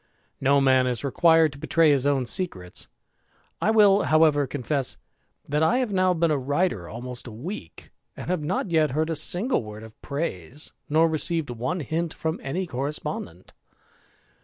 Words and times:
No 0.39 0.59
man 0.59 0.87
is 0.87 1.03
required 1.03 1.53
to 1.53 1.59
betraj 1.59 1.91
his 1.91 2.07
own 2.07 2.25
secrets. 2.25 2.87
I 3.61 3.69
will, 3.69 4.01
however, 4.01 4.47
confess, 4.47 4.97
that 5.47 5.61
I 5.61 5.79
havi 5.85 5.91
now 5.91 6.15
been 6.15 6.31
a 6.31 6.39
writer 6.39 6.89
almost 6.89 7.27
a 7.27 7.31
week, 7.31 7.91
and 8.17 8.27
have 8.27 8.41
not 8.41 8.67
y^^j 8.69 8.89
heard 8.89 9.11
a 9.11 9.15
single 9.15 9.63
word 9.63 9.83
of 9.83 10.01
praise, 10.01 10.73
nor 10.89 11.07
received 11.07 11.51
one 11.51 11.81
hint 11.81 12.15
fro^::^, 12.15 12.39
any 12.41 12.65
correspondent. 12.65 13.53